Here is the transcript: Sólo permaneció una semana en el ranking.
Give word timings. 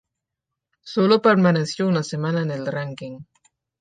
Sólo 0.81 1.21
permaneció 1.21 1.87
una 1.87 2.01
semana 2.01 2.41
en 2.41 2.49
el 2.49 2.65
ranking. 2.65 3.19